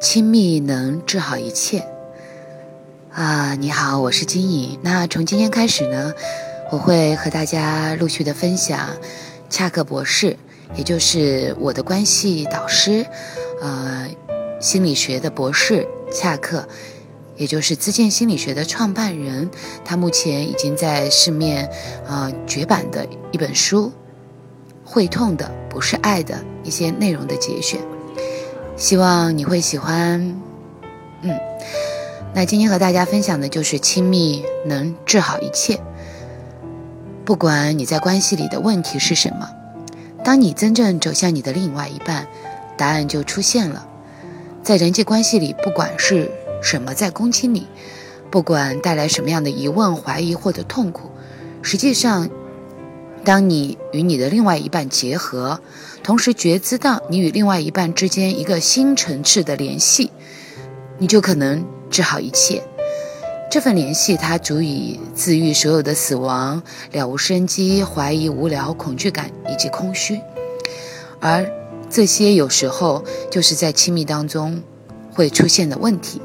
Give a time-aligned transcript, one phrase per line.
[0.00, 1.86] 亲密能治好一切。
[3.12, 4.78] 啊，你好，我是金颖。
[4.80, 6.14] 那从今天开始呢，
[6.70, 8.96] 我会和大家陆续的分享
[9.50, 10.38] 恰克博士，
[10.74, 13.04] 也就是我的关系导师，
[13.60, 14.08] 呃，
[14.58, 16.66] 心理学的博士恰克，
[17.36, 19.50] 也就是自建心理学的创办人。
[19.84, 21.70] 他目前已经在市面
[22.08, 23.92] 呃绝版的一本书，
[24.82, 27.78] 会痛的不是爱的一些内容的节选，
[28.80, 30.40] 希望你会喜欢。
[31.20, 31.38] 嗯。
[32.32, 35.78] 那今天和大家分享的就是亲密能治好一切。
[37.26, 39.50] 不管你在关系里的问题是什么，
[40.24, 42.26] 当你真正走向你的另外一半，
[42.78, 43.86] 答案就出现了。
[44.62, 46.30] 在人际关系里，不管是
[46.62, 47.66] 什么在攻击你，
[48.30, 51.10] 不管带来什么样的疑问、怀疑或者痛苦，
[51.60, 52.30] 实际上，
[53.24, 55.60] 当你与你的另外一半结合，
[56.02, 60.10] 同时觉知到你与另外一半之间一个新层次的联系，
[60.98, 61.64] 你就可能。
[61.90, 62.62] 治好一切，
[63.50, 70.20] 这份联系它足以治愈所有的死亡、了无生机、怀疑、无聊、恐惧感以及空虚，
[71.18, 71.44] 而
[71.90, 74.62] 这些有时候就是在亲密当中
[75.12, 76.22] 会出现的问题。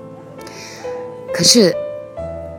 [1.33, 1.75] 可是，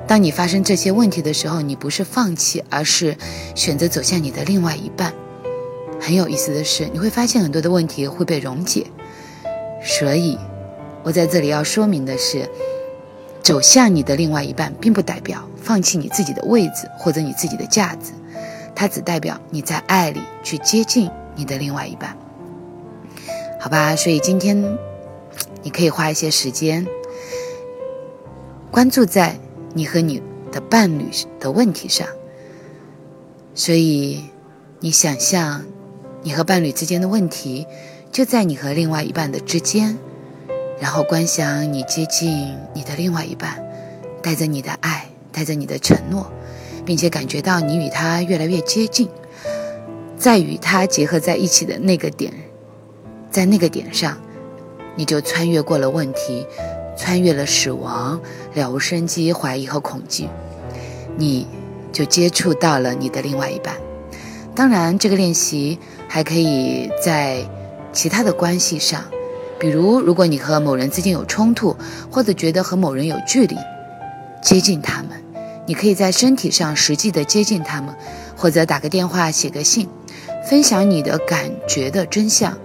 [0.06, 3.16] 当你发生这些问题的时候，你不是放弃，而是
[3.54, 5.12] 选择走向你的另外一半。
[6.00, 8.86] 很有意思的是，你会发现很多的问题会被溶解。
[9.82, 10.38] 所以，
[11.02, 12.48] 我在这里要说明的是。
[13.42, 18.10] 走向你的另外一半，并不代表放弃你自己的位置或者你自己的价值，
[18.74, 22.16] 它只代表你在爱里去接近你的另外一半，
[23.60, 23.94] 好吧？
[23.94, 24.76] 所以今天
[25.62, 26.84] 你可以花一些时间，
[28.72, 29.38] 关注在
[29.76, 31.04] 你和你的伴侣
[31.38, 32.08] 的问题上。
[33.54, 34.24] 所以
[34.80, 35.64] 你想象
[36.22, 37.66] 你和伴侣之间的问题，
[38.10, 39.98] 就在你和另外一半的之间。
[40.80, 43.62] 然后观想你接近你的另外一半，
[44.22, 46.30] 带着你的爱，带着你的承诺，
[46.84, 49.08] 并且感觉到你与他越来越接近，
[50.16, 52.32] 在与他结合在一起的那个点，
[53.30, 54.18] 在那个点上，
[54.96, 56.46] 你就穿越过了问题，
[56.96, 58.20] 穿越了死亡、
[58.54, 60.28] 了无生机、怀疑和恐惧，
[61.16, 61.46] 你
[61.92, 63.74] 就接触到了你的另外一半。
[64.54, 67.44] 当然，这个练习还可以在
[67.92, 69.04] 其他的关系上。
[69.58, 71.76] 比如，如果你和某人之间有冲突，
[72.10, 73.56] 或者觉得和某人有距离，
[74.42, 75.10] 接近他们，
[75.66, 77.94] 你可以在身体上实际的接近他们，
[78.36, 79.88] 或者打个电话、写个信，
[80.48, 82.58] 分享你的感觉的真相，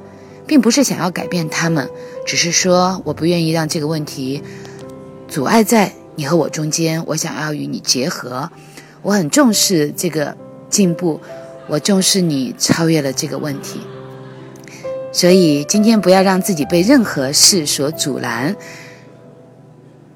[0.52, 1.90] 并不是想要改变他们，
[2.26, 4.44] 只是说我不愿意让这个问题
[5.30, 8.52] 阻碍在你和我中间，我想要与你结合，
[9.02, 10.36] 我很重视这个
[10.70, 11.22] 进步，
[11.70, 13.80] 我重视你超越了这个问题。
[15.14, 18.54] 所以今天不要让自己被任何事所阻拦，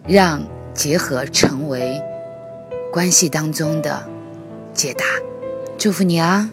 [0.06, 2.02] 让结合成为
[2.92, 4.06] 关系当中的
[4.74, 5.06] 解答。
[5.78, 6.52] 祝福你啊！